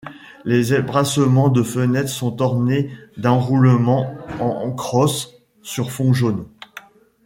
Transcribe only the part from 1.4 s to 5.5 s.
de fenêtres sont ornés d'enroulements en crosses